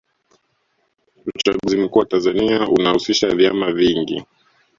uchaguzi 1.35 1.77
mkuu 1.77 1.99
wa 1.99 2.05
tanzania 2.05 2.67
unahusisha 2.69 3.35
vyama 3.35 3.71
vingi 3.71 4.25